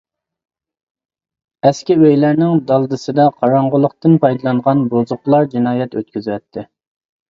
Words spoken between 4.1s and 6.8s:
پايدىلانغان بۇزۇقلار جىنايەت ئۆتكۈزەتتى.